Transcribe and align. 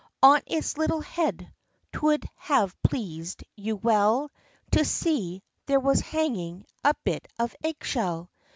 On 0.23 0.41
its 0.47 0.79
little 0.79 1.01
head— 1.01 1.53
'twould 1.93 2.23
have 2.35 2.75
pleased 2.81 3.43
you 3.55 3.75
well 3.75 4.31
To 4.71 4.83
see— 4.83 5.43
there 5.67 5.79
was 5.79 5.99
hanging 5.99 6.65
a 6.83 6.95
bit 7.03 7.27
of 7.37 7.55
egg 7.63 7.83
shell. 7.83 8.31